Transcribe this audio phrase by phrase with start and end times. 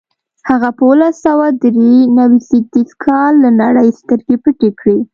[0.49, 4.97] هغه په اوولس سوه درې نوي زېږدیز کال له نړۍ سترګې پټې کړې.